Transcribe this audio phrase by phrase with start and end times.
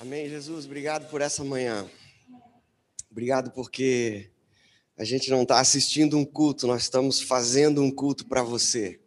[0.00, 0.64] Amém, Jesus.
[0.64, 1.86] Obrigado por essa manhã.
[3.10, 4.30] Obrigado porque
[4.96, 8.98] a gente não está assistindo um culto, nós estamos fazendo um culto para você.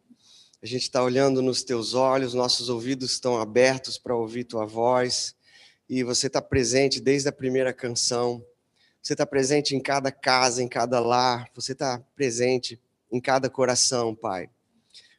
[0.61, 5.35] A gente está olhando nos teus olhos, nossos ouvidos estão abertos para ouvir tua voz
[5.89, 8.45] e você está presente desde a primeira canção.
[9.01, 11.49] Você está presente em cada casa, em cada lar.
[11.55, 12.79] Você está presente
[13.11, 14.47] em cada coração, Pai.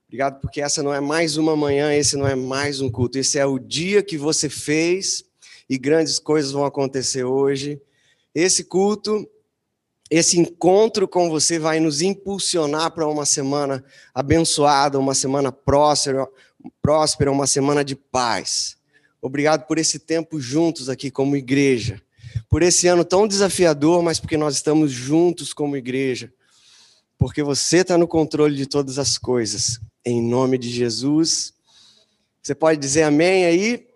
[0.07, 3.19] Obrigado porque essa não é mais uma manhã, esse não é mais um culto.
[3.19, 5.25] Esse é o dia que você fez
[5.69, 7.81] e grandes coisas vão acontecer hoje.
[8.35, 9.29] Esse culto,
[10.11, 16.29] esse encontro com você vai nos impulsionar para uma semana abençoada, uma semana próspera,
[16.83, 18.77] próspera, uma semana de paz.
[19.21, 22.03] Obrigado por esse tempo juntos aqui como igreja.
[22.51, 26.33] Por esse ano tão desafiador, mas porque nós estamos juntos como igreja.
[27.17, 29.81] Porque você está no controle de todas as coisas.
[30.05, 31.55] Em nome de Jesus.
[32.43, 33.87] Você pode dizer amém aí?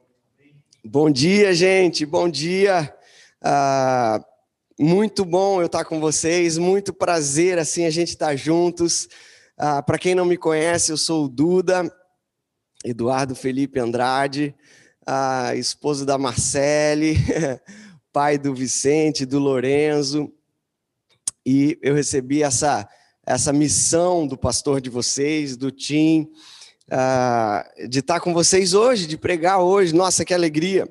[0.91, 2.07] Bom dia, gente.
[2.07, 2.97] Bom dia.
[3.43, 4.25] Ah,
[4.81, 6.57] muito bom eu estar com vocês.
[6.57, 9.07] Muito prazer assim a gente estar juntos.
[9.59, 11.95] Ah, Para quem não me conhece, eu sou o Duda,
[12.83, 14.55] Eduardo Felipe Andrade,
[15.07, 17.19] ah, esposo da Marcele,
[18.11, 20.33] pai do Vicente, do Lorenzo.
[21.45, 22.89] E eu recebi essa
[23.27, 26.31] essa missão do pastor de vocês, do Tim
[26.89, 29.95] uh, de estar com vocês hoje, de pregar hoje.
[29.95, 30.89] Nossa, que alegria!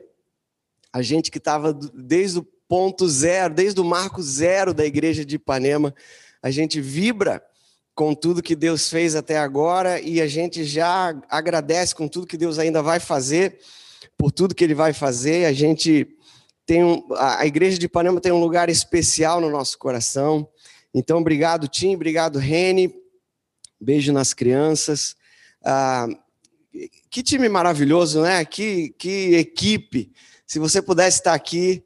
[0.92, 5.36] A gente que estava desde o ponto zero, desde o marco zero da igreja de
[5.36, 5.94] Ipanema,
[6.42, 7.44] a gente vibra
[7.96, 12.38] com tudo que Deus fez até agora e a gente já agradece com tudo que
[12.38, 13.60] Deus ainda vai fazer,
[14.18, 15.46] por tudo que Ele vai fazer.
[15.46, 16.08] A gente
[16.66, 20.48] tem um, a igreja de Ipanema tem um lugar especial no nosso coração.
[20.94, 22.94] Então, obrigado, Tim, obrigado, Rene.
[23.80, 25.16] Beijo nas crianças.
[25.64, 26.08] Ah,
[27.10, 28.44] que time maravilhoso, né?
[28.46, 30.12] Que, que equipe.
[30.46, 31.84] Se você pudesse estar aqui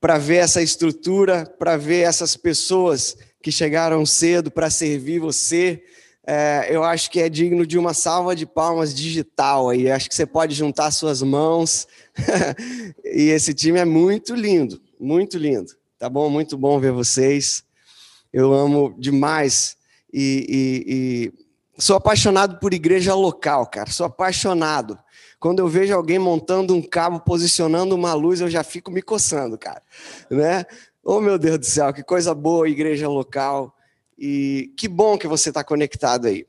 [0.00, 5.82] para ver essa estrutura, para ver essas pessoas que chegaram cedo para servir você,
[6.26, 9.90] é, eu acho que é digno de uma salva de palmas digital aí.
[9.90, 11.86] Acho que você pode juntar suas mãos.
[13.04, 15.72] e esse time é muito lindo, muito lindo.
[15.98, 16.30] Tá bom?
[16.30, 17.64] Muito bom ver vocês.
[18.32, 19.76] Eu amo demais
[20.12, 21.39] e, e, e
[21.80, 23.90] Sou apaixonado por igreja local, cara.
[23.90, 24.98] Sou apaixonado.
[25.38, 29.56] Quando eu vejo alguém montando um cabo, posicionando uma luz, eu já fico me coçando,
[29.56, 29.82] cara.
[30.30, 30.66] Né?
[31.02, 33.74] Oh, meu Deus do céu, que coisa boa, igreja local.
[34.18, 36.46] E que bom que você está conectado aí.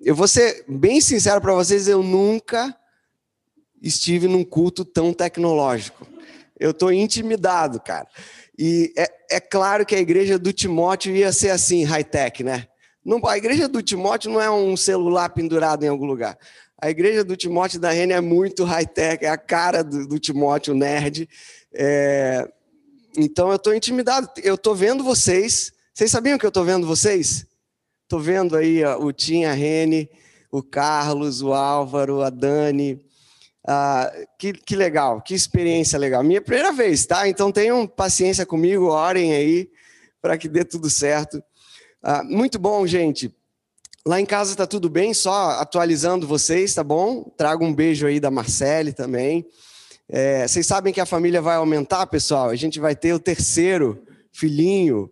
[0.00, 2.74] Eu vou ser bem sincero para vocês, eu nunca
[3.82, 6.06] estive num culto tão tecnológico.
[6.58, 8.08] Eu estou intimidado, cara.
[8.58, 12.66] E é, é claro que a igreja do Timóteo ia ser assim, high-tech, né?
[13.06, 16.36] Não, a igreja do Timóteo não é um celular pendurado em algum lugar.
[16.76, 20.74] A igreja do Timóteo da Rene é muito high-tech, é a cara do, do Timóteo
[20.74, 21.28] nerd.
[21.72, 22.50] É...
[23.16, 25.72] Então eu estou intimidado, eu estou vendo vocês.
[25.94, 27.46] Vocês sabiam que eu estou vendo vocês?
[28.02, 30.10] Estou vendo aí ó, o Tim, a Rene,
[30.50, 33.00] o Carlos, o Álvaro, a Dani.
[33.64, 36.24] Ah, que, que legal, que experiência legal.
[36.24, 37.28] Minha primeira vez, tá?
[37.28, 39.70] Então tenham paciência comigo, orem aí
[40.20, 41.40] para que dê tudo certo.
[42.08, 43.34] Ah, muito bom, gente.
[44.06, 47.24] Lá em casa está tudo bem, só atualizando vocês, tá bom?
[47.36, 49.44] Trago um beijo aí da Marcele também.
[50.08, 52.50] É, vocês sabem que a família vai aumentar, pessoal?
[52.50, 55.10] A gente vai ter o terceiro filhinho.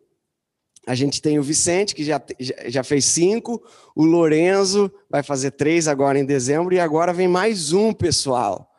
[0.86, 2.22] A gente tem o Vicente, que já,
[2.66, 3.60] já fez cinco,
[3.96, 8.72] o Lorenzo vai fazer três agora em dezembro, e agora vem mais um, pessoal.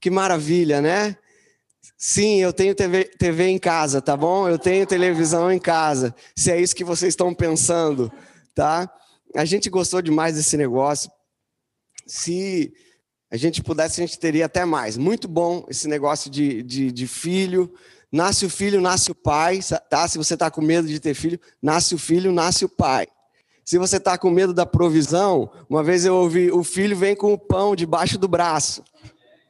[0.00, 1.18] Que maravilha, né?
[2.00, 4.48] Sim, eu tenho TV, TV em casa, tá bom?
[4.48, 6.14] Eu tenho televisão em casa.
[6.36, 8.12] Se é isso que vocês estão pensando,
[8.54, 8.88] tá?
[9.34, 11.10] A gente gostou demais desse negócio.
[12.06, 12.72] Se
[13.28, 14.96] a gente pudesse, a gente teria até mais.
[14.96, 17.74] Muito bom esse negócio de, de, de filho.
[18.12, 19.58] Nasce o filho, nasce o pai,
[19.90, 20.06] tá?
[20.06, 23.08] Se você está com medo de ter filho, nasce o filho, nasce o pai.
[23.64, 27.32] Se você está com medo da provisão, uma vez eu ouvi: o filho vem com
[27.32, 28.84] o pão debaixo do braço.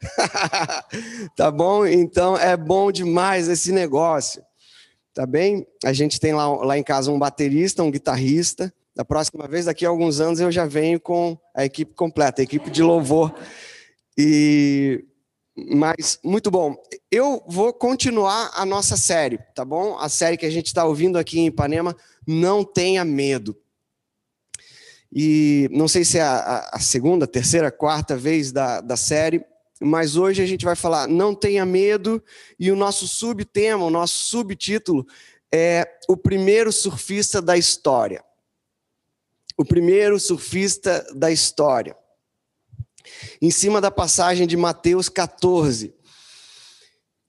[1.37, 1.87] tá bom?
[1.87, 4.43] Então é bom demais esse negócio.
[5.15, 5.67] Tá bem?
[5.85, 8.73] A gente tem lá, lá em casa um baterista, um guitarrista.
[8.95, 12.45] Da próxima vez, daqui a alguns anos, eu já venho com a equipe completa, a
[12.45, 13.35] equipe de louvor.
[14.17, 15.05] E
[15.71, 16.77] mas muito bom.
[17.11, 19.99] Eu vou continuar a nossa série, tá bom?
[19.99, 21.97] A série que a gente está ouvindo aqui em Ipanema,
[22.27, 23.57] Não Tenha Medo.
[25.13, 29.45] E não sei se é a, a segunda, terceira, quarta vez da, da série,
[29.81, 32.23] mas hoje a gente vai falar Não Tenha Medo,
[32.59, 35.07] e o nosso subtema, o nosso subtítulo
[35.53, 38.25] é O Primeiro Surfista da História.
[39.61, 41.97] O primeiro surfista da história.
[43.43, 45.93] Em cima da passagem de Mateus 14.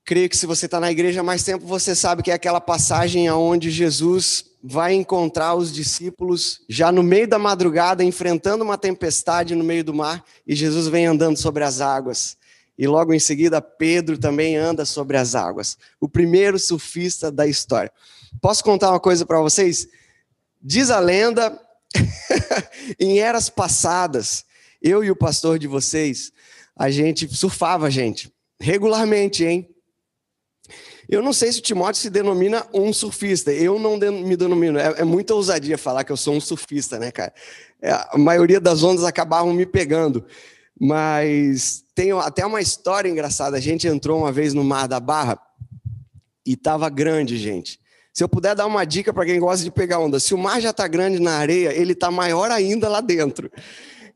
[0.06, 2.62] creio que se você está na igreja há mais tempo, você sabe que é aquela
[2.62, 9.56] passagem onde Jesus vai encontrar os discípulos já no meio da madrugada, enfrentando uma tempestade
[9.56, 12.38] no meio do mar, e Jesus vem andando sobre as águas.
[12.80, 15.78] E logo em seguida, Pedro também anda sobre as águas.
[16.00, 17.92] O primeiro surfista da história.
[18.42, 19.90] Posso contar uma coisa para vocês?
[20.62, 21.60] Diz a lenda,
[22.98, 24.46] em eras passadas,
[24.82, 26.32] eu e o pastor de vocês,
[26.74, 29.70] a gente surfava, gente, regularmente, hein?
[31.10, 33.52] Eu não sei se o Timóteo se denomina um surfista.
[33.52, 34.80] Eu não me denomino.
[34.80, 37.34] É, é muita ousadia falar que eu sou um surfista, né, cara?
[37.82, 40.24] É, a maioria das ondas acabavam me pegando.
[40.80, 43.58] Mas tem até uma história engraçada.
[43.58, 45.40] A gente entrou uma vez no Mar da Barra
[46.46, 47.80] e estava grande, gente.
[48.14, 50.60] Se eu puder dar uma dica para quem gosta de pegar onda, se o mar
[50.60, 53.52] já está grande na areia, ele está maior ainda lá dentro.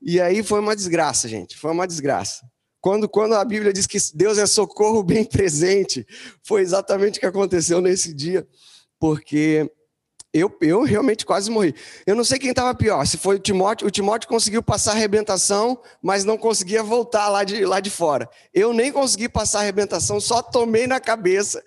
[0.02, 1.58] E aí foi uma desgraça, gente.
[1.58, 2.46] Foi uma desgraça.
[2.82, 6.06] Quando, quando a Bíblia diz que Deus é socorro bem presente,
[6.44, 8.46] foi exatamente o que aconteceu nesse dia,
[9.00, 9.72] porque
[10.34, 11.76] eu, eu realmente quase morri.
[12.08, 13.88] Eu não sei quem estava pior, se foi o Timóteo.
[13.88, 18.28] O Timóteo conseguiu passar a arrebentação, mas não conseguia voltar lá de, lá de fora.
[18.52, 21.64] Eu nem consegui passar a arrebentação, só tomei na cabeça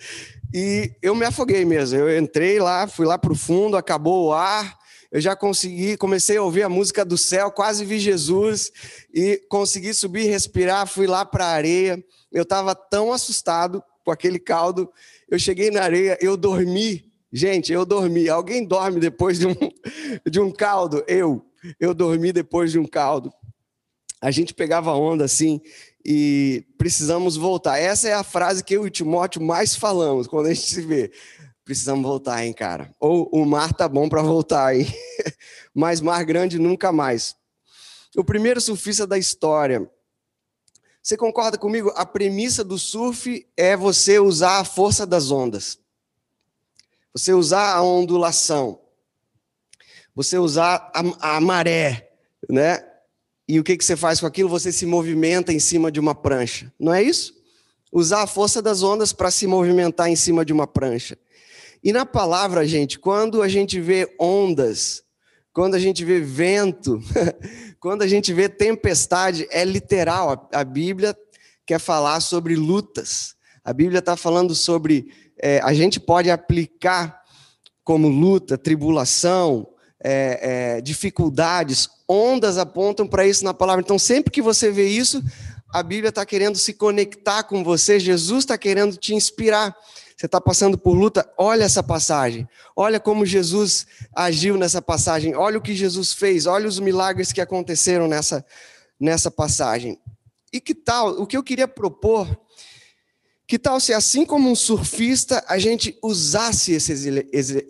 [0.53, 1.97] e eu me afoguei mesmo.
[1.97, 4.77] Eu entrei lá, fui lá para o fundo, acabou o ar,
[5.13, 8.73] eu já consegui, comecei a ouvir a música do céu, quase vi Jesus
[9.15, 12.05] e consegui subir, respirar, fui lá para a areia.
[12.33, 14.91] Eu estava tão assustado com aquele caldo.
[15.31, 17.13] Eu cheguei na areia, eu dormi.
[17.33, 18.29] Gente, eu dormi.
[18.29, 19.55] Alguém dorme depois de um,
[20.29, 21.05] de um caldo?
[21.07, 21.45] Eu.
[21.81, 23.33] Eu dormi depois de um caldo.
[24.21, 25.61] A gente pegava onda assim
[26.05, 27.79] e precisamos voltar.
[27.79, 31.11] Essa é a frase que eu e Timóteo mais falamos quando a gente se vê.
[31.65, 32.95] Precisamos voltar, hein, cara?
[33.01, 34.87] Ou o mar tá bom para voltar, hein?
[35.75, 37.35] Mas mar grande nunca mais.
[38.17, 39.91] O primeiro surfista da história.
[41.03, 41.93] Você concorda comigo?
[41.97, 45.79] A premissa do surf é você usar a força das ondas.
[47.17, 48.79] Você usar a ondulação.
[50.15, 52.11] Você usar a, a maré,
[52.47, 52.85] né?
[53.49, 54.51] E o que, que você faz com aquilo?
[54.51, 56.71] Você se movimenta em cima de uma prancha.
[56.79, 57.35] Não é isso?
[57.91, 61.17] Usar a força das ondas para se movimentar em cima de uma prancha.
[61.83, 65.03] E na palavra, gente, quando a gente vê ondas,
[65.55, 67.01] quando a gente vê vento,
[67.81, 70.51] quando a gente vê tempestade, é literal.
[70.53, 71.17] A, Bíblia
[71.65, 73.35] quer falar sobre lutas.
[73.65, 75.11] A Bíblia está falando sobre.
[75.39, 77.23] É, a gente pode aplicar
[77.85, 79.69] como luta, tribulação,
[80.03, 83.83] é, é, dificuldades, ondas apontam para isso na palavra.
[83.83, 85.23] Então, sempre que você vê isso,
[85.73, 89.77] a Bíblia está querendo se conectar com você, Jesus está querendo te inspirar.
[90.17, 92.49] Você está passando por luta, olha essa passagem.
[92.75, 95.35] Olha como Jesus agiu nessa passagem.
[95.35, 96.47] Olha o que Jesus fez.
[96.47, 98.43] Olha os milagres que aconteceram nessa,
[98.99, 100.01] nessa passagem.
[100.51, 101.21] E que tal?
[101.21, 102.27] O que eu queria propor.
[103.47, 107.07] Que tal se, assim como um surfista, a gente usasse esses,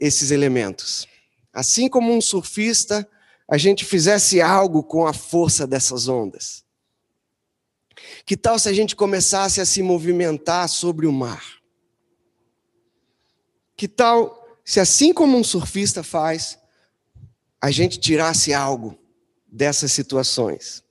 [0.01, 1.07] esses elementos?
[1.53, 3.07] Assim como um surfista,
[3.49, 6.65] a gente fizesse algo com a força dessas ondas?
[8.25, 11.45] Que tal se a gente começasse a se movimentar sobre o mar?
[13.77, 16.59] Que tal se, assim como um surfista faz,
[17.61, 18.99] a gente tirasse algo
[19.47, 20.86] dessas situações?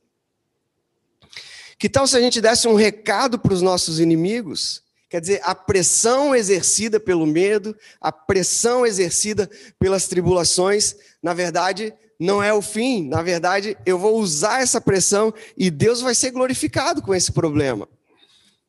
[1.78, 4.82] Que tal se a gente desse um recado para os nossos inimigos?
[5.10, 9.50] Quer dizer, a pressão exercida pelo medo, a pressão exercida
[9.80, 13.08] pelas tribulações, na verdade, não é o fim.
[13.08, 17.88] Na verdade, eu vou usar essa pressão e Deus vai ser glorificado com esse problema.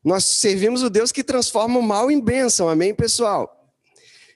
[0.04, 3.73] Nós servimos o Deus que transforma o mal em bênção, amém, pessoal?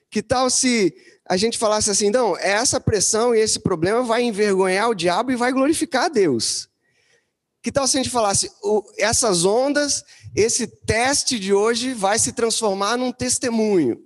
[0.09, 0.93] Que tal se
[1.25, 5.37] a gente falasse assim, não, essa pressão e esse problema vai envergonhar o diabo e
[5.37, 6.67] vai glorificar Deus?
[7.61, 8.51] Que tal se a gente falasse,
[8.97, 10.03] essas ondas,
[10.35, 14.03] esse teste de hoje vai se transformar num testemunho?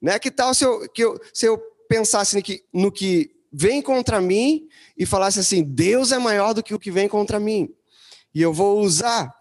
[0.00, 0.18] Né?
[0.18, 1.58] Que tal se eu, que eu, se eu
[1.88, 6.62] pensasse no que, no que vem contra mim e falasse assim, Deus é maior do
[6.62, 7.74] que o que vem contra mim.
[8.32, 9.34] E eu vou usar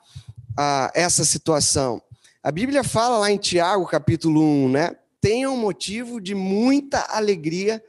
[0.58, 2.02] ah, essa situação.
[2.42, 4.96] A Bíblia fala lá em Tiago, capítulo 1, né?
[5.22, 7.84] tenham motivo de muita alegria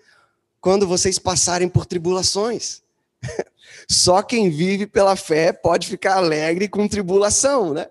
[0.61, 2.83] quando vocês passarem por tribulações.
[3.91, 7.89] Só quem vive pela fé pode ficar alegre com tribulação, né?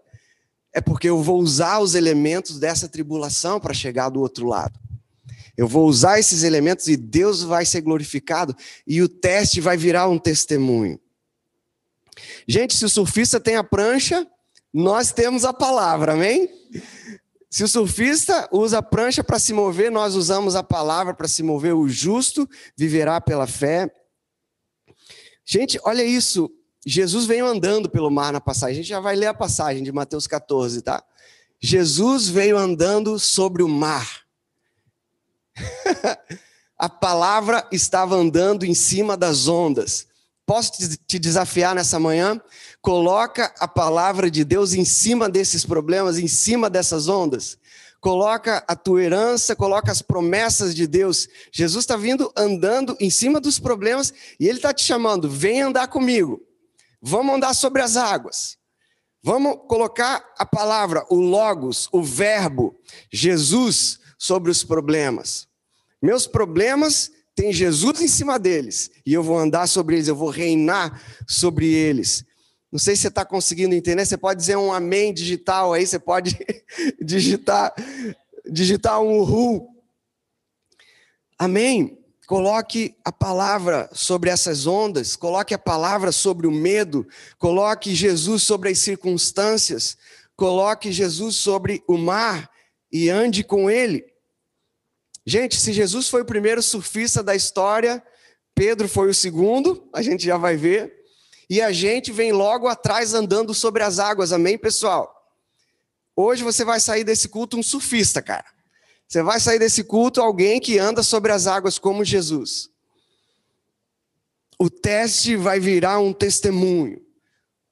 [0.71, 4.79] É porque eu vou usar os elementos dessa tribulação para chegar do outro lado.
[5.57, 8.55] Eu vou usar esses elementos e Deus vai ser glorificado
[8.87, 10.97] e o teste vai virar um testemunho.
[12.47, 14.25] Gente, se o surfista tem a prancha,
[14.73, 16.49] nós temos a palavra, amém?
[17.49, 21.43] Se o surfista usa a prancha para se mover, nós usamos a palavra para se
[21.43, 21.73] mover.
[21.73, 23.91] O justo viverá pela fé.
[25.51, 26.47] Gente, olha isso.
[26.85, 28.73] Jesus veio andando pelo mar na passagem.
[28.73, 31.03] A gente já vai ler a passagem de Mateus 14, tá?
[31.59, 34.27] Jesus veio andando sobre o mar.
[36.77, 40.05] a palavra estava andando em cima das ondas.
[40.45, 40.71] Posso
[41.07, 42.39] te desafiar nessa manhã?
[42.79, 47.57] Coloca a palavra de Deus em cima desses problemas, em cima dessas ondas.
[47.99, 51.27] Coloca a tua herança, coloca as promessas de Deus.
[51.51, 55.87] Jesus está vindo andando em cima dos problemas e ele está te chamando: vem andar
[55.87, 56.41] comigo.
[57.01, 58.57] Vamos andar sobre as águas.
[59.21, 62.79] Vamos colocar a palavra, o Logos, o Verbo,
[63.11, 65.47] Jesus sobre os problemas.
[66.01, 70.29] Meus problemas têm Jesus em cima deles e eu vou andar sobre eles, eu vou
[70.29, 72.23] reinar sobre eles.
[72.71, 74.05] Não sei se você está conseguindo entender.
[74.05, 76.37] Você pode dizer um amém digital aí, você pode
[77.01, 77.73] digitar,
[78.45, 79.67] digitar um ru.
[81.37, 81.97] Amém.
[82.27, 87.07] Coloque a palavra sobre essas ondas, coloque a palavra sobre o medo,
[87.39, 89.97] coloque Jesus sobre as circunstâncias,
[90.35, 92.47] coloque Jesus sobre o mar
[92.91, 94.05] e ande com ele.
[95.25, 98.03] Gente, se Jesus foi o primeiro surfista da história,
[98.53, 100.98] Pedro foi o segundo, a gente já vai ver,
[101.49, 105.15] e a gente vem logo atrás andando sobre as águas, amém, pessoal?
[106.15, 108.45] Hoje você vai sair desse culto um surfista, cara.
[109.07, 112.69] Você vai sair desse culto alguém que anda sobre as águas como Jesus.
[114.59, 117.01] O teste vai virar um testemunho.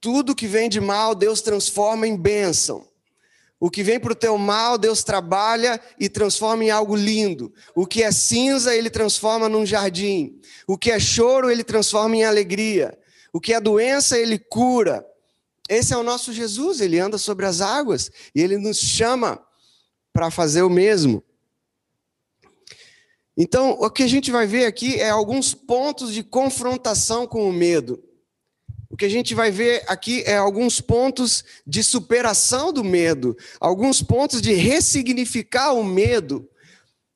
[0.02, 2.88] Tudo que vem de mal, Deus transforma em bênção.
[3.60, 7.54] O que vem para o teu mal, Deus trabalha e transforma em algo lindo.
[7.76, 10.40] O que é cinza, Ele transforma num jardim.
[10.66, 12.98] O que é choro, Ele transforma em alegria.
[13.38, 15.06] O que é doença, Ele cura.
[15.70, 19.40] Esse é o nosso Jesus, Ele anda sobre as águas e Ele nos chama
[20.12, 21.24] para fazer o mesmo.
[23.38, 27.54] Então, o que a gente vai ver aqui é alguns pontos de confrontação com o
[27.54, 28.04] medo.
[28.90, 34.02] O que a gente vai ver aqui é alguns pontos de superação do medo, alguns
[34.02, 36.50] pontos de ressignificar o medo,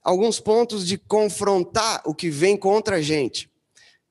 [0.04, 3.50] alguns pontos de confrontar o que vem contra a gente.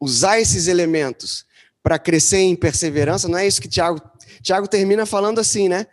[0.00, 1.48] Usar esses elementos
[1.82, 4.00] para crescer em perseverança, não é isso que Tiago,
[4.42, 5.86] Tiago termina falando assim, né?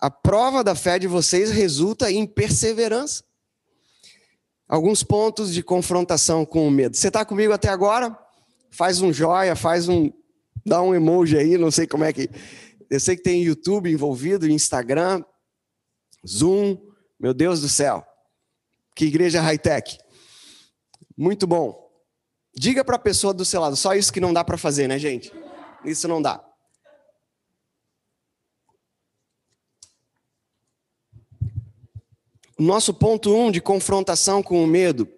[0.00, 3.22] A prova da fé de vocês resulta em perseverança
[4.68, 6.96] alguns pontos de confrontação com o medo.
[6.96, 8.16] Você está comigo até agora?
[8.70, 10.12] Faz um joia, faz um.
[10.64, 12.28] dá um emoji aí, não sei como é que.
[12.90, 15.24] Eu sei que tem YouTube envolvido, Instagram,
[16.26, 16.76] Zoom.
[17.18, 18.04] Meu Deus do céu.
[18.94, 19.98] Que igreja high-tech.
[21.16, 21.87] Muito bom.
[22.54, 24.98] Diga para a pessoa do seu lado, só isso que não dá para fazer, né,
[24.98, 25.32] gente?
[25.84, 26.44] Isso não dá.
[32.58, 35.08] Nosso ponto um de confrontação com o medo.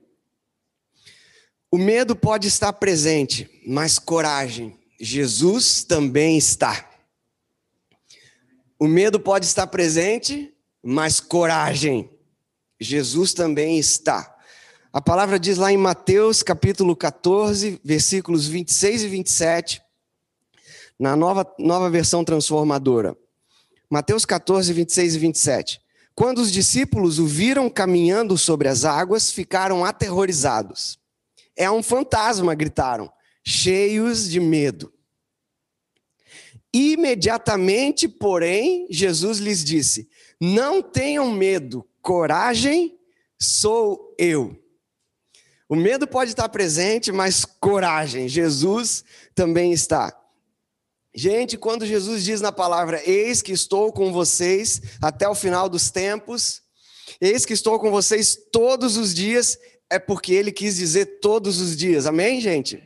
[1.71, 4.79] O medo pode estar presente, mas coragem.
[5.01, 6.91] Jesus também está.
[8.79, 12.11] O medo pode estar presente, mas coragem.
[12.79, 14.39] Jesus também está.
[14.93, 19.83] A palavra diz lá em Mateus capítulo 14, versículos 26 e 27,
[20.99, 23.17] na nova, nova versão transformadora.
[23.89, 25.81] Mateus 14, 26 e 27.
[26.13, 30.99] Quando os discípulos o viram caminhando sobre as águas, ficaram aterrorizados.
[31.55, 33.13] É um fantasma, gritaram,
[33.45, 34.93] cheios de medo.
[36.75, 40.09] Imediatamente, porém, Jesus lhes disse:
[40.41, 42.99] Não tenham medo, coragem,
[43.39, 44.61] sou eu.
[45.71, 49.05] O medo pode estar presente, mas coragem, Jesus
[49.37, 50.13] também está.
[51.15, 55.89] Gente, quando Jesus diz na palavra: Eis que estou com vocês até o final dos
[55.89, 56.61] tempos,
[57.21, 59.57] eis que estou com vocês todos os dias,
[59.89, 62.83] é porque ele quis dizer todos os dias, amém, gente?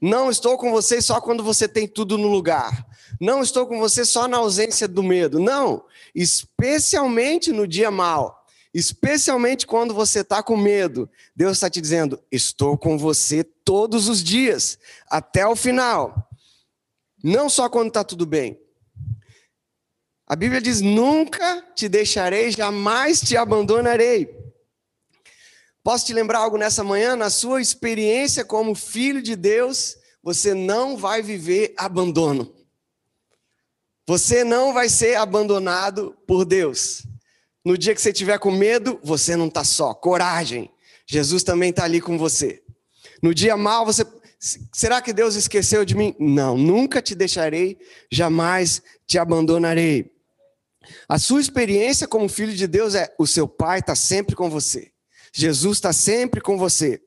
[0.00, 2.84] Não estou com vocês só quando você tem tudo no lugar.
[3.20, 5.38] Não estou com você só na ausência do medo.
[5.38, 5.84] Não.
[6.12, 8.43] Especialmente no dia mal.
[8.74, 11.08] Especialmente quando você está com medo.
[11.34, 14.76] Deus está te dizendo: estou com você todos os dias,
[15.08, 16.28] até o final.
[17.22, 18.60] Não só quando está tudo bem.
[20.26, 24.42] A Bíblia diz: nunca te deixarei, jamais te abandonarei.
[25.84, 27.14] Posso te lembrar algo nessa manhã?
[27.14, 32.52] Na sua experiência como filho de Deus, você não vai viver abandono.
[34.06, 37.06] Você não vai ser abandonado por Deus.
[37.64, 39.94] No dia que você tiver com medo, você não está só.
[39.94, 40.70] Coragem.
[41.06, 42.62] Jesus também está ali com você.
[43.22, 44.04] No dia mal, você
[44.72, 46.14] Será que Deus esqueceu de mim?
[46.18, 47.78] Não, nunca te deixarei,
[48.12, 50.12] jamais te abandonarei.
[51.08, 54.92] A sua experiência como filho de Deus é: o seu pai está sempre com você,
[55.32, 57.00] Jesus está sempre com você.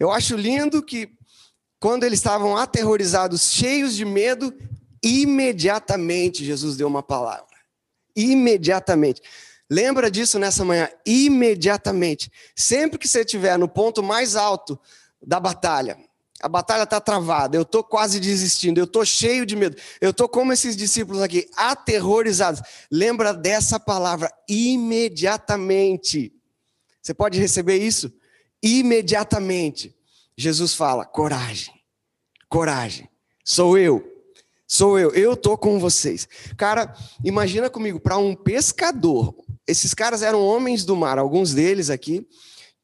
[0.00, 1.10] Eu acho lindo que,
[1.78, 4.52] quando eles estavam aterrorizados, cheios de medo,
[5.00, 7.54] imediatamente Jesus deu uma palavra.
[8.16, 9.22] Imediatamente.
[9.70, 12.30] Lembra disso nessa manhã, imediatamente.
[12.54, 14.78] Sempre que você estiver no ponto mais alto
[15.22, 15.98] da batalha,
[16.44, 20.28] a batalha está travada, eu estou quase desistindo, eu estou cheio de medo, eu estou
[20.28, 22.60] como esses discípulos aqui, aterrorizados.
[22.90, 26.34] Lembra dessa palavra, imediatamente.
[27.00, 28.12] Você pode receber isso?
[28.62, 29.96] Imediatamente.
[30.36, 31.72] Jesus fala: coragem,
[32.48, 33.08] coragem,
[33.42, 34.04] sou eu,
[34.66, 36.28] sou eu, eu estou com vocês.
[36.58, 36.94] Cara,
[37.24, 39.34] imagina comigo, para um pescador,
[39.66, 42.26] esses caras eram homens do mar, alguns deles aqui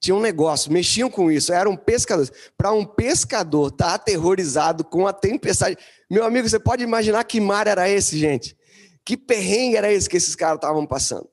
[0.01, 2.33] tinham um negócio, mexiam com isso, eram pescadores.
[2.57, 5.77] Para um pescador estar tá aterrorizado com a tempestade.
[6.11, 8.57] Meu amigo, você pode imaginar que mar era esse, gente?
[9.05, 11.29] Que perrengue era esse que esses caras estavam passando?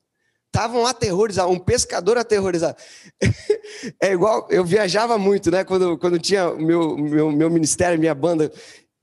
[0.48, 2.76] Estavam aterrorizados, um pescador aterrorizado.
[4.04, 5.64] é igual, eu viajava muito, né?
[5.64, 8.52] Quando, quando tinha meu, meu, meu ministério, minha banda,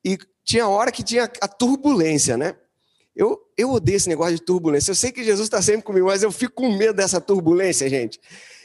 [0.04, 2.54] e tinha hora que tinha a turbulência, né?
[3.16, 4.90] Eu, eu odeio esse negócio de turbulência.
[4.90, 8.20] Eu sei que Jesus está sempre comigo, mas eu fico com medo dessa turbulência, gente.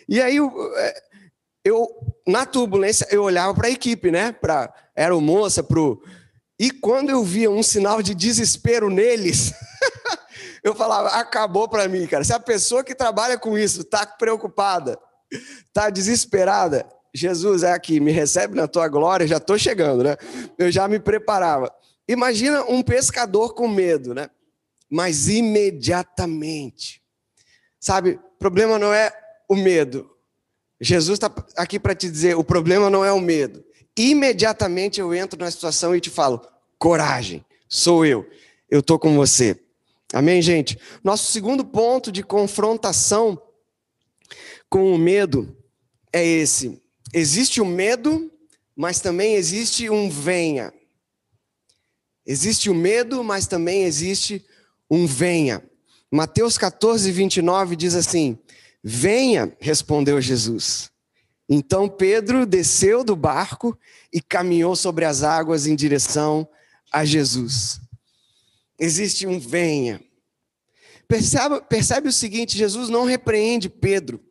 [0.07, 1.03] E aí, é,
[1.63, 1.87] eu,
[2.27, 4.31] na turbulência, eu olhava para a equipe, né?
[4.31, 6.01] Para aeromoça, pro.
[6.59, 9.53] E quando eu via um sinal de desespero neles,
[10.63, 12.23] eu falava, acabou para mim, cara.
[12.23, 14.99] Se a pessoa que trabalha com isso está preocupada,
[15.67, 20.17] está desesperada, Jesus é aqui, me recebe na tua glória, já estou chegando, né?
[20.57, 21.71] Eu já me preparava.
[22.07, 24.29] Imagina um pescador com medo, né?
[24.89, 27.01] Mas imediatamente.
[27.79, 29.11] Sabe, o problema não é
[29.47, 30.09] o medo.
[30.81, 33.63] Jesus está aqui para te dizer: o problema não é o medo.
[33.97, 36.41] Imediatamente eu entro na situação e te falo:
[36.77, 38.27] coragem, sou eu,
[38.69, 39.59] eu estou com você.
[40.13, 40.79] Amém, gente?
[41.03, 43.41] Nosso segundo ponto de confrontação
[44.69, 45.55] com o medo
[46.13, 46.81] é esse:
[47.13, 48.31] existe o medo,
[48.75, 50.73] mas também existe um venha.
[52.25, 54.45] Existe o medo, mas também existe
[54.89, 55.63] um venha.
[56.11, 58.37] Mateus 14, 29 diz assim:
[58.83, 60.89] Venha, respondeu Jesus.
[61.47, 63.77] Então Pedro desceu do barco
[64.13, 66.47] e caminhou sobre as águas em direção
[66.91, 67.79] a Jesus.
[68.79, 70.01] Existe um venha.
[71.07, 74.23] Percebe, percebe o seguinte: Jesus não repreende Pedro.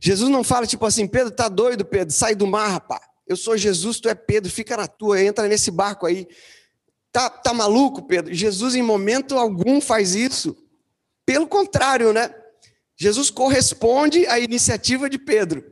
[0.00, 3.00] Jesus não fala tipo assim, Pedro, tá doido, Pedro, sai do mar, rapaz.
[3.26, 6.28] Eu sou Jesus, tu é Pedro, fica na tua, entra nesse barco aí.
[7.16, 8.34] Tá, tá maluco, Pedro?
[8.34, 10.54] Jesus em momento algum faz isso.
[11.24, 12.30] Pelo contrário, né?
[12.94, 15.64] Jesus corresponde à iniciativa de Pedro.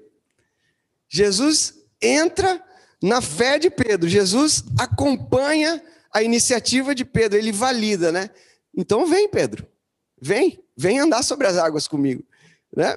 [1.06, 2.64] Jesus entra
[3.02, 4.08] na fé de Pedro.
[4.08, 8.30] Jesus acompanha a iniciativa de Pedro, ele valida, né?
[8.74, 9.66] Então vem, Pedro.
[10.18, 12.24] Vem, vem andar sobre as águas comigo,
[12.74, 12.96] né?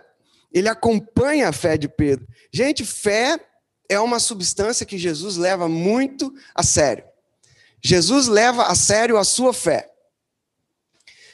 [0.54, 2.26] Ele acompanha a fé de Pedro.
[2.50, 3.46] Gente, fé
[3.90, 7.04] é uma substância que Jesus leva muito a sério.
[7.84, 9.92] Jesus leva a sério a sua fé.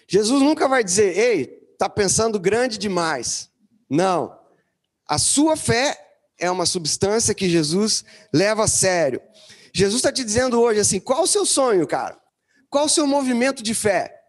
[0.07, 3.49] Jesus nunca vai dizer: "Ei, está pensando grande demais.
[3.89, 4.37] Não.
[5.05, 5.99] A sua fé
[6.39, 9.21] é uma substância que Jesus leva a sério.
[9.73, 12.17] Jesus está te dizendo hoje assim: qual o seu sonho, cara?
[12.69, 14.21] Qual o seu movimento de fé?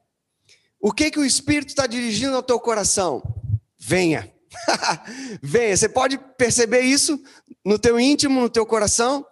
[0.80, 3.22] O que que o Espírito está dirigindo ao teu coração?
[3.78, 4.30] Venha.
[5.40, 5.76] venha.
[5.76, 7.22] Você pode perceber isso
[7.64, 9.24] no teu íntimo, no teu coração?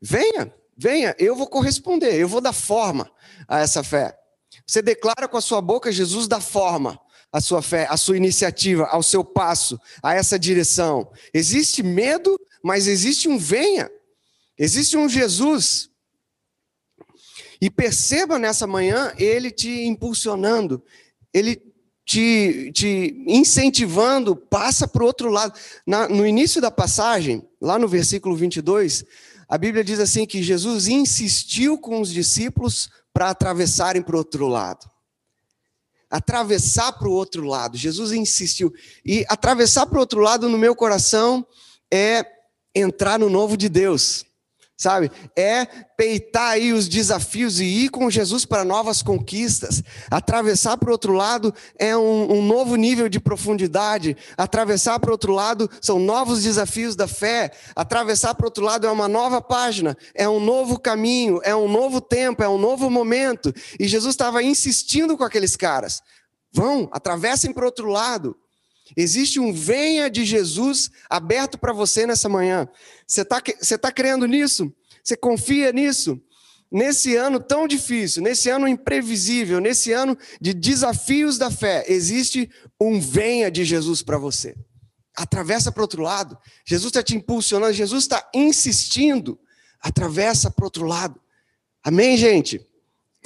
[0.00, 1.14] Venha, venha.
[1.18, 3.10] Eu vou corresponder, eu vou dar forma
[3.46, 4.16] a essa fé.
[4.66, 6.98] Você declara com a sua boca, Jesus dá forma
[7.32, 11.12] a sua fé, a sua iniciativa, ao seu passo, a essa direção.
[11.32, 13.90] Existe medo, mas existe um venha.
[14.58, 15.90] Existe um Jesus.
[17.60, 20.82] E perceba nessa manhã ele te impulsionando,
[21.32, 21.62] ele
[22.04, 25.52] te, te incentivando, passa para o outro lado.
[25.86, 29.04] Na, no início da passagem, lá no versículo 22,
[29.50, 34.46] a Bíblia diz assim que Jesus insistiu com os discípulos para atravessarem para o outro
[34.46, 34.88] lado
[36.10, 37.76] atravessar para o outro lado.
[37.76, 38.74] Jesus insistiu.
[39.04, 41.46] E atravessar para o outro lado no meu coração
[41.90, 42.26] é
[42.74, 44.24] entrar no novo de Deus.
[44.80, 45.12] Sabe?
[45.36, 49.82] É peitar aí os desafios e ir com Jesus para novas conquistas.
[50.10, 54.16] Atravessar para o outro lado é um, um novo nível de profundidade.
[54.38, 57.50] Atravessar para o outro lado são novos desafios da fé.
[57.76, 61.68] Atravessar para o outro lado é uma nova página, é um novo caminho, é um
[61.68, 63.52] novo tempo, é um novo momento.
[63.78, 66.00] E Jesus estava insistindo com aqueles caras:
[66.50, 68.34] vão, atravessem para o outro lado.
[68.96, 72.68] Existe um venha de Jesus aberto para você nessa manhã.
[73.06, 73.40] Você está
[73.78, 74.72] tá crendo nisso?
[75.02, 76.20] Você confia nisso?
[76.70, 82.48] Nesse ano tão difícil, nesse ano imprevisível, nesse ano de desafios da fé, existe
[82.80, 84.54] um venha de Jesus para você.
[85.16, 86.38] Atravessa para o outro lado.
[86.64, 89.38] Jesus está te impulsionando, Jesus está insistindo.
[89.80, 91.20] Atravessa para o outro lado.
[91.82, 92.64] Amém, gente?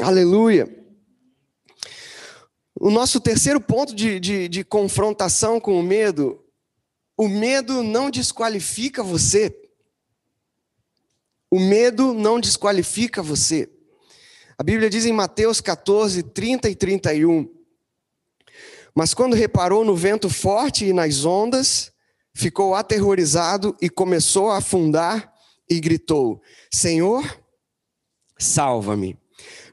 [0.00, 0.83] Aleluia.
[2.78, 6.44] O nosso terceiro ponto de, de, de confrontação com o medo:
[7.16, 9.56] o medo não desqualifica você.
[11.50, 13.70] O medo não desqualifica você.
[14.58, 17.48] A Bíblia diz em Mateus 14, 30 e 31.
[18.94, 21.92] Mas quando reparou no vento forte e nas ondas,
[22.32, 25.32] ficou aterrorizado e começou a afundar
[25.68, 27.40] e gritou: Senhor,
[28.36, 29.16] salva-me.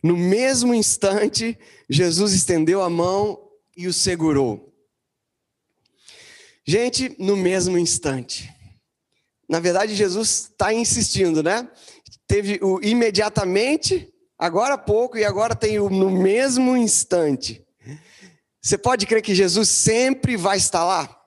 [0.03, 1.57] No mesmo instante,
[1.89, 3.39] Jesus estendeu a mão
[3.77, 4.73] e o segurou.
[6.65, 8.51] Gente, no mesmo instante.
[9.47, 11.69] Na verdade, Jesus está insistindo, né?
[12.27, 17.65] Teve o imediatamente, agora há pouco, e agora tem o no mesmo instante.
[18.61, 21.20] Você pode crer que Jesus sempre vai estar lá?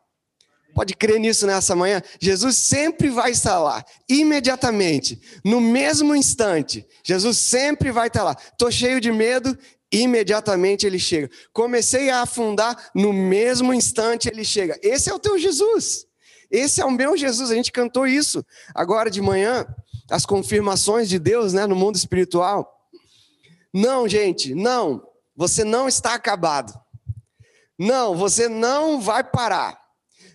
[0.74, 2.02] Pode crer nisso nessa manhã?
[2.20, 6.84] Jesus sempre vai estar lá, imediatamente, no mesmo instante.
[7.04, 8.36] Jesus sempre vai estar lá.
[8.52, 9.56] Estou cheio de medo,
[9.92, 11.30] imediatamente ele chega.
[11.52, 14.78] Comecei a afundar, no mesmo instante ele chega.
[14.82, 16.06] Esse é o teu Jesus.
[16.50, 17.52] Esse é o meu Jesus.
[17.52, 19.64] A gente cantou isso agora de manhã,
[20.10, 22.68] as confirmações de Deus né, no mundo espiritual.
[23.72, 25.06] Não, gente, não.
[25.36, 26.72] Você não está acabado.
[27.78, 29.83] Não, você não vai parar.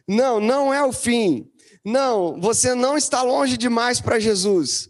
[0.10, 1.48] Não, não é o fim.
[1.86, 4.90] Não, você não está longe demais para Jesus.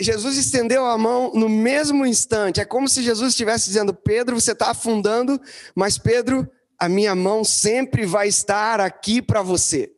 [0.00, 2.60] Jesus estendeu a mão no mesmo instante.
[2.60, 5.40] É como se Jesus estivesse dizendo: Pedro, você está afundando,
[5.72, 9.92] mas Pedro, a minha mão sempre vai estar aqui para você.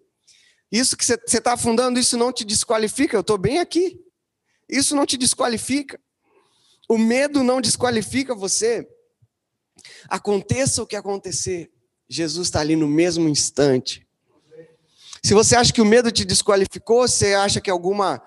[0.71, 3.17] Isso que você está afundando, isso não te desqualifica.
[3.17, 3.99] Eu estou bem aqui.
[4.69, 5.99] Isso não te desqualifica.
[6.91, 8.87] O medo não desqualifica você.
[10.11, 11.71] Aconteça o que acontecer,
[12.07, 14.06] Jesus está ali no mesmo instante.
[15.27, 18.23] Se você acha que o medo te desqualificou, você acha que alguma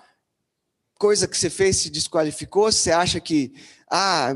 [0.98, 3.54] coisa que você fez te desqualificou, você acha que
[3.90, 4.34] ah,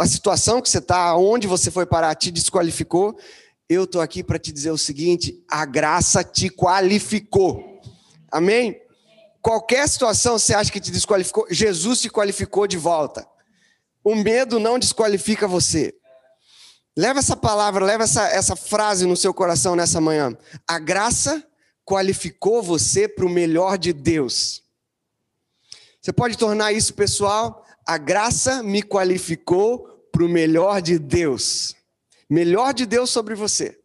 [0.00, 3.14] a situação que você está, onde você foi parar, te desqualificou,
[3.68, 7.78] eu estou aqui para te dizer o seguinte: a graça te qualificou.
[8.32, 8.80] Amém?
[9.42, 13.28] Qualquer situação você acha que te desqualificou, Jesus te qualificou de volta.
[14.02, 15.94] O medo não desqualifica você.
[16.96, 20.34] Leva essa palavra, leva essa, essa frase no seu coração nessa manhã.
[20.66, 21.46] A graça
[21.86, 24.62] qualificou você para o melhor de Deus.
[26.02, 27.64] Você pode tornar isso pessoal?
[27.86, 31.76] A graça me qualificou para o melhor de Deus.
[32.28, 33.78] Melhor de Deus sobre você.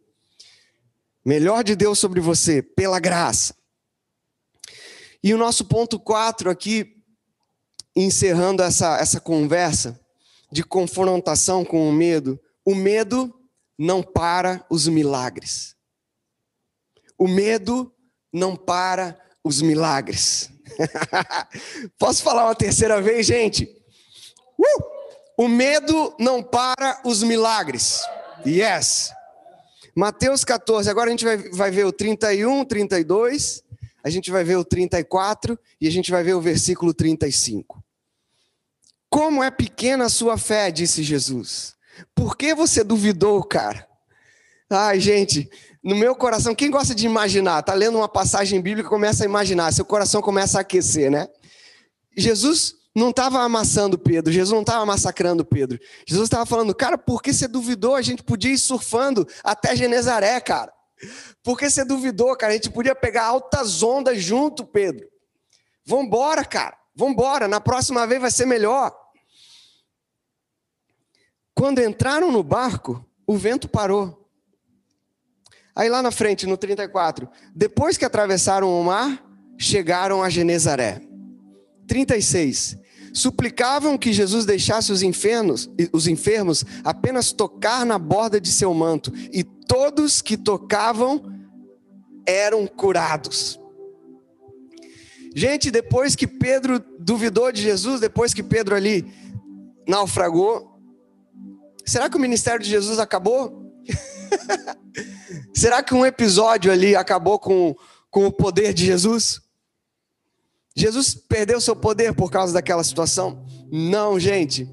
[1.24, 3.54] Melhor de Deus sobre você, pela graça.
[5.22, 6.96] E o nosso ponto 4 aqui,
[7.94, 10.00] encerrando essa, essa conversa
[10.50, 12.40] de confrontação com o medo.
[12.64, 13.32] O medo
[13.78, 15.76] não para os milagres.
[17.22, 17.94] O medo
[18.32, 20.50] não para os milagres.
[21.96, 23.62] Posso falar uma terceira vez, gente?
[24.58, 24.82] Uh!
[25.38, 28.02] O medo não para os milagres.
[28.44, 29.12] Yes.
[29.94, 33.62] Mateus 14, agora a gente vai, vai ver o 31, 32,
[34.02, 37.84] a gente vai ver o 34 e a gente vai ver o versículo 35.
[39.08, 41.76] Como é pequena a sua fé, disse Jesus.
[42.16, 43.86] Por que você duvidou, cara?
[44.68, 45.48] Ai, gente,
[45.82, 47.62] no meu coração, quem gosta de imaginar?
[47.62, 51.28] Tá lendo uma passagem bíblica, começa a imaginar, seu coração começa a aquecer, né?
[52.16, 55.80] Jesus não estava amassando Pedro, Jesus não estava massacrando Pedro.
[56.06, 57.94] Jesus estava falando, cara, por que você duvidou?
[57.94, 60.72] A gente podia ir surfando até Genezaré, cara.
[61.42, 62.52] Por que você duvidou, cara?
[62.52, 65.08] A gente podia pegar altas ondas junto, Pedro.
[65.84, 66.76] Vambora, cara.
[66.94, 67.48] Vambora.
[67.48, 68.94] Na próxima vez vai ser melhor.
[71.54, 74.21] Quando entraram no barco, o vento parou.
[75.74, 79.24] Aí lá na frente, no 34, depois que atravessaram o mar,
[79.58, 81.00] chegaram a Genezaré.
[81.86, 82.78] 36.
[83.14, 89.12] Suplicavam que Jesus deixasse os enfermos, os enfermos apenas tocar na borda de seu manto,
[89.32, 91.22] e todos que tocavam
[92.26, 93.58] eram curados.
[95.34, 99.10] Gente, depois que Pedro duvidou de Jesus, depois que Pedro ali
[99.88, 100.78] naufragou,
[101.86, 103.72] será que o ministério de Jesus acabou?
[105.54, 107.74] Será que um episódio ali acabou com,
[108.10, 109.40] com o poder de Jesus?
[110.74, 113.44] Jesus perdeu seu poder por causa daquela situação?
[113.70, 114.68] Não, gente.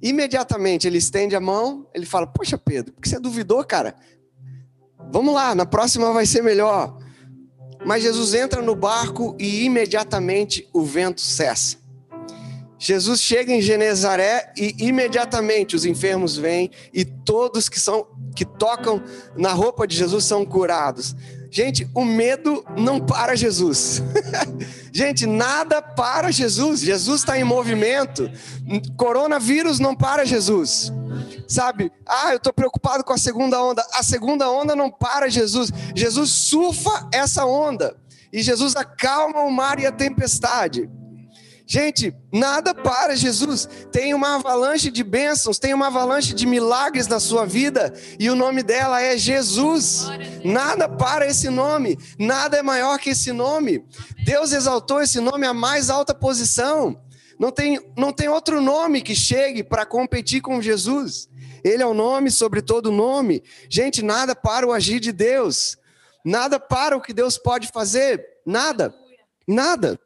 [0.00, 3.96] Imediatamente ele estende a mão, ele fala: Poxa, Pedro, por que você duvidou, cara?
[5.10, 6.98] Vamos lá, na próxima vai ser melhor.
[7.84, 11.77] Mas Jesus entra no barco e imediatamente o vento cessa.
[12.78, 19.02] Jesus chega em Genezaré e imediatamente os enfermos vêm e todos que são que tocam
[19.36, 21.16] na roupa de Jesus são curados.
[21.50, 24.02] Gente, o medo não para Jesus.
[24.92, 26.80] Gente, nada para Jesus.
[26.80, 28.30] Jesus está em movimento.
[28.96, 30.92] Coronavírus não para Jesus.
[31.48, 31.90] sabe?
[32.06, 33.84] Ah, eu estou preocupado com a segunda onda.
[33.94, 35.70] A segunda onda não para Jesus.
[35.96, 37.96] Jesus surfa essa onda.
[38.32, 40.88] E Jesus acalma o mar e a tempestade.
[41.70, 43.68] Gente, nada para Jesus.
[43.92, 48.34] Tem uma avalanche de bênçãos, tem uma avalanche de milagres na sua vida, e o
[48.34, 50.06] nome dela é Jesus.
[50.42, 53.84] Nada para esse nome, nada é maior que esse nome.
[54.24, 57.02] Deus exaltou esse nome à mais alta posição.
[57.38, 61.28] Não tem, não tem outro nome que chegue para competir com Jesus.
[61.62, 63.42] Ele é o nome sobre todo nome.
[63.68, 65.76] Gente, nada para o agir de Deus.
[66.24, 68.24] Nada para o que Deus pode fazer.
[68.46, 68.94] Nada.
[69.46, 70.00] Nada.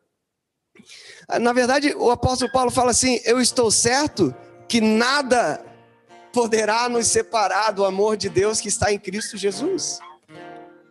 [1.41, 4.35] Na verdade, o apóstolo Paulo fala assim: Eu estou certo
[4.69, 5.65] que nada
[6.33, 9.99] poderá nos separar do amor de Deus que está em Cristo Jesus.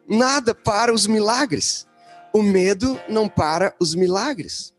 [0.08, 1.88] Nada para os milagres.
[2.34, 4.74] O medo não para os milagres.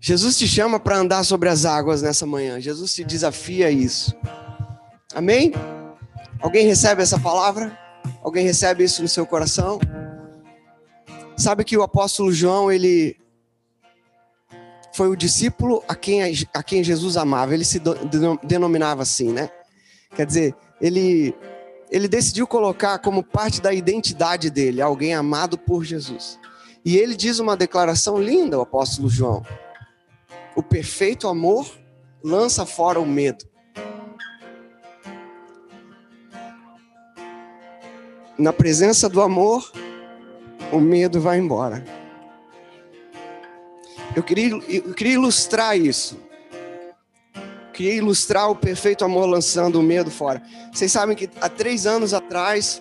[0.00, 2.60] Jesus te chama para andar sobre as águas nessa manhã.
[2.60, 4.14] Jesus te desafia a isso.
[5.14, 5.52] Amém?
[6.42, 7.78] Alguém recebe essa palavra?
[8.22, 9.78] Alguém recebe isso no seu coração?
[11.38, 13.16] Sabe que o apóstolo João, ele
[14.94, 16.22] foi o discípulo a quem,
[16.54, 17.52] a quem Jesus amava.
[17.52, 17.82] Ele se
[18.44, 19.50] denominava assim, né?
[20.14, 21.34] Quer dizer, ele,
[21.90, 26.38] ele decidiu colocar como parte da identidade dele alguém amado por Jesus.
[26.84, 29.44] E ele diz uma declaração linda, o apóstolo João:
[30.54, 31.68] O perfeito amor
[32.22, 33.44] lança fora o medo.
[38.38, 39.72] Na presença do amor,
[40.70, 42.03] o medo vai embora.
[44.16, 46.16] Eu queria, eu queria ilustrar isso.
[47.34, 50.40] Eu queria ilustrar o perfeito amor lançando o medo fora.
[50.72, 52.80] Vocês sabem que há três anos atrás,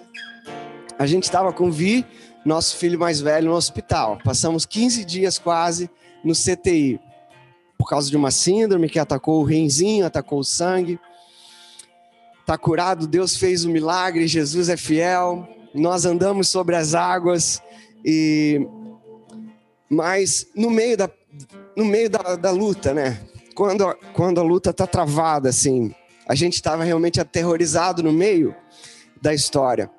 [1.00, 2.06] a gente estava com o Vi,
[2.46, 4.20] nosso filho mais velho, no hospital.
[4.24, 5.90] Passamos 15 dias quase
[6.24, 7.00] no CTI.
[7.80, 11.00] Por causa de uma síndrome que atacou o renzinho, atacou o sangue.
[12.42, 15.48] Está curado, Deus fez o um milagre, Jesus é fiel.
[15.74, 17.60] Nós andamos sobre as águas
[18.06, 18.68] e
[19.90, 21.10] mas no meio da,
[21.76, 23.20] no meio da, da luta, né?
[23.56, 25.94] Quando, a, quando a luta está travada, assim,
[26.28, 28.56] a gente estava realmente aterrorizado no meio
[29.22, 29.90] da história.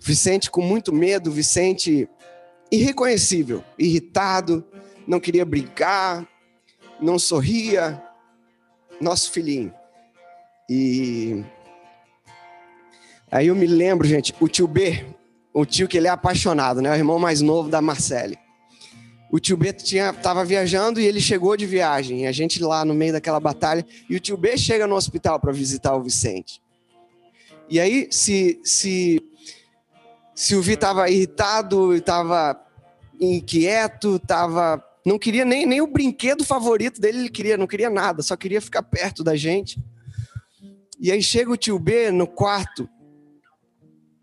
[0.00, 2.08] Vicente com muito medo, Vicente
[2.70, 4.64] irreconhecível, irritado,
[5.06, 6.26] não queria brincar,
[7.00, 8.02] não sorria,
[9.00, 9.72] nosso filhinho.
[10.68, 11.44] E
[13.30, 15.04] aí eu me lembro, gente, o tio B,
[15.52, 16.90] o tio que ele é apaixonado, né?
[16.90, 18.43] O irmão mais novo da Marcele
[19.34, 22.28] o tio B tinha, tava viajando e ele chegou de viagem.
[22.28, 23.84] A gente lá no meio daquela batalha.
[24.08, 26.62] E o tio B chega no hospital para visitar o Vicente.
[27.68, 29.20] E aí, se, se,
[30.36, 32.64] se o Vi estava irritado, estava
[33.20, 38.22] inquieto, tava, não queria nem, nem o brinquedo favorito dele, ele queria, não queria nada,
[38.22, 39.82] só queria ficar perto da gente.
[41.00, 42.88] E aí chega o tio B no quarto.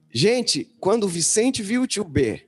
[0.10, 2.48] Gente, quando o Vicente viu o tio B,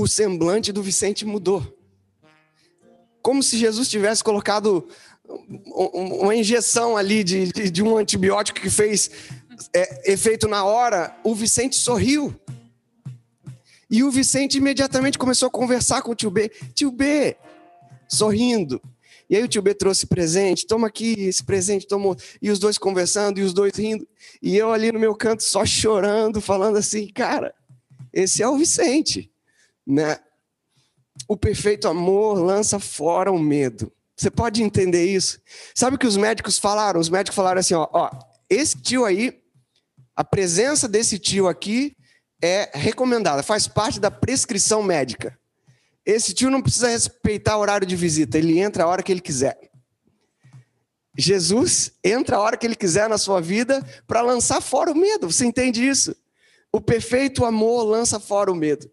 [0.00, 1.74] o semblante do Vicente mudou.
[3.22, 4.86] Como se Jesus tivesse colocado
[5.74, 9.10] uma injeção ali de, de, de um antibiótico que fez
[9.74, 12.34] é, efeito na hora, o Vicente sorriu.
[13.90, 16.50] E o Vicente imediatamente começou a conversar com o tio B.
[16.74, 17.36] Tio B,
[18.08, 18.80] sorrindo.
[19.28, 22.16] E aí o tio B trouxe presente, toma aqui esse presente, tomou.
[22.40, 24.06] E os dois conversando, e os dois rindo.
[24.40, 27.52] E eu ali no meu canto só chorando, falando assim, cara,
[28.12, 29.30] esse é o Vicente
[29.86, 30.18] né?
[31.28, 33.92] O perfeito amor lança fora o medo.
[34.16, 35.40] Você pode entender isso?
[35.74, 36.98] Sabe o que os médicos falaram?
[36.98, 38.10] Os médicos falaram assim: ó, ó,
[38.48, 39.42] esse tio aí,
[40.14, 41.96] a presença desse tio aqui
[42.42, 45.38] é recomendada, faz parte da prescrição médica.
[46.04, 49.20] Esse tio não precisa respeitar o horário de visita, ele entra a hora que ele
[49.20, 49.58] quiser.
[51.18, 55.30] Jesus entra a hora que ele quiser na sua vida para lançar fora o medo.
[55.30, 56.14] Você entende isso?
[56.70, 58.90] O perfeito amor lança fora o medo.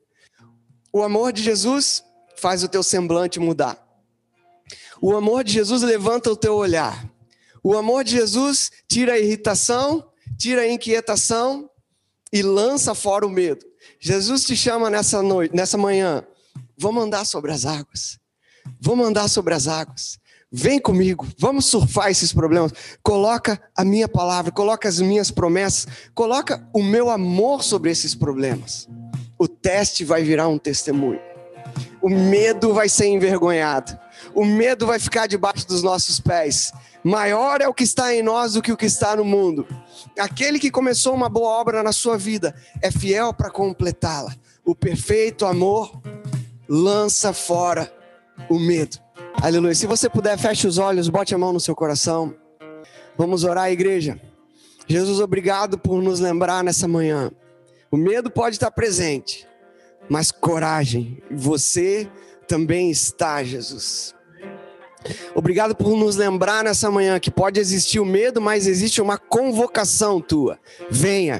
[0.96, 2.04] O amor de Jesus
[2.38, 3.84] faz o teu semblante mudar.
[5.02, 7.10] O amor de Jesus levanta o teu olhar.
[7.64, 11.68] O amor de Jesus tira a irritação, tira a inquietação
[12.32, 13.66] e lança fora o medo.
[14.00, 16.24] Jesus te chama nessa noite, nessa manhã.
[16.78, 18.20] Vamos andar sobre as águas.
[18.80, 20.20] Vamos andar sobre as águas.
[20.52, 22.72] Vem comigo, vamos surfar esses problemas.
[23.02, 28.88] Coloca a minha palavra, coloca as minhas promessas, coloca o meu amor sobre esses problemas
[29.44, 31.20] o teste vai virar um testemunho.
[32.02, 33.98] O medo vai ser envergonhado.
[34.34, 36.72] O medo vai ficar debaixo dos nossos pés.
[37.04, 39.68] Maior é o que está em nós do que o que está no mundo.
[40.18, 44.34] Aquele que começou uma boa obra na sua vida é fiel para completá-la.
[44.64, 46.02] O perfeito amor
[46.70, 47.94] lança fora
[48.50, 48.98] o medo.
[49.42, 49.76] Aleluia.
[49.76, 52.34] Se você puder, feche os olhos, bote a mão no seu coração.
[53.18, 54.18] Vamos orar, igreja.
[54.88, 57.30] Jesus, obrigado por nos lembrar nessa manhã.
[57.94, 59.48] O medo pode estar presente,
[60.10, 62.10] mas coragem, você
[62.48, 64.16] também está, Jesus.
[65.36, 70.20] Obrigado por nos lembrar nessa manhã que pode existir o medo, mas existe uma convocação
[70.20, 70.58] tua.
[70.90, 71.40] Venha,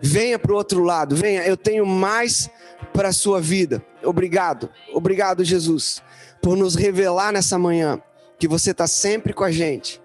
[0.00, 1.46] venha para o outro lado, venha.
[1.46, 2.50] Eu tenho mais
[2.92, 3.80] para a sua vida.
[4.02, 6.02] Obrigado, obrigado, Jesus,
[6.42, 8.02] por nos revelar nessa manhã
[8.36, 10.02] que você está sempre com a gente.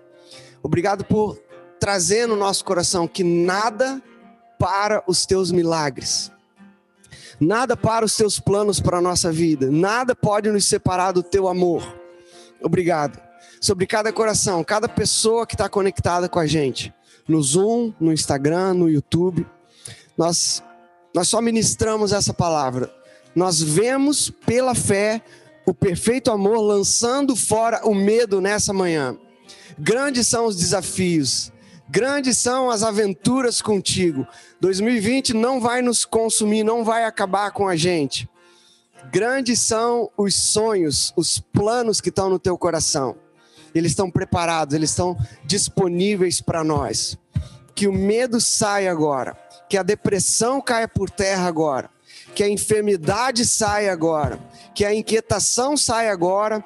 [0.61, 1.41] Obrigado por
[1.79, 3.99] trazer no nosso coração que nada
[4.59, 6.31] para os teus milagres.
[7.39, 9.71] Nada para os teus planos para a nossa vida.
[9.71, 11.97] Nada pode nos separar do teu amor.
[12.61, 13.17] Obrigado.
[13.61, 16.93] Sobre cada coração, cada pessoa que está conectada com a gente,
[17.27, 19.47] no Zoom, no Instagram, no YouTube.
[20.17, 20.61] Nós,
[21.13, 22.93] nós só ministramos essa palavra.
[23.33, 25.21] Nós vemos pela fé
[25.65, 29.17] o perfeito amor lançando fora o medo nessa manhã.
[29.77, 31.53] Grandes são os desafios,
[31.89, 34.27] grandes são as aventuras contigo.
[34.61, 38.29] 2020 não vai nos consumir, não vai acabar com a gente.
[39.11, 43.15] Grandes são os sonhos, os planos que estão no teu coração.
[43.73, 47.17] Eles estão preparados, eles estão disponíveis para nós.
[47.73, 49.37] Que o medo saia agora,
[49.69, 51.89] que a depressão caia por terra agora,
[52.35, 54.39] que a enfermidade saia agora,
[54.75, 56.63] que a inquietação saia agora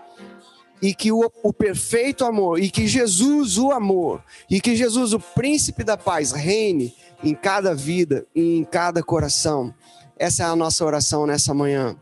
[0.84, 5.19] e que o, o, perfeito amor, e que Jesus, o amor, e que Jesus, o
[5.19, 6.93] príncipe da paz, reine
[7.24, 9.74] em cada vida e em cada coração.
[10.17, 11.96] Essa é a nossa oração nessa manhã.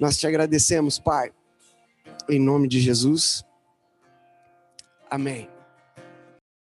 [0.00, 1.30] Nós te agradecemos, Pai.
[2.30, 3.44] Em nome de Jesus.
[5.10, 5.57] Amém.